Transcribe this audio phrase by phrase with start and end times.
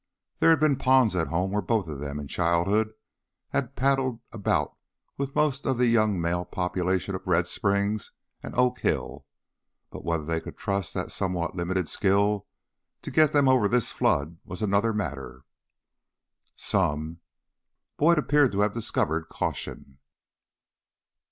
[0.39, 2.93] There had been ponds at home where both of them in childhood
[3.49, 4.75] had paddled about
[5.15, 8.11] with most of the young male populations of Red Springs
[8.41, 9.27] and Oak Hill.
[9.91, 12.47] But whether they could trust that somewhat limited skill
[13.03, 15.43] to get them over this flood was another matter.
[16.55, 17.19] "Some."
[17.97, 19.99] Boyd appeared to have discovered caution.